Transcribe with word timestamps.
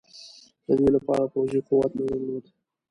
د 0.65 0.67
دې 0.79 0.87
لپاره 0.95 1.23
پوځي 1.33 1.59
قوت 1.67 1.91
نه 1.97 2.03
درلود. 2.09 2.43